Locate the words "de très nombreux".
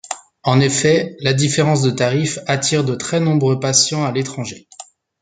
2.83-3.59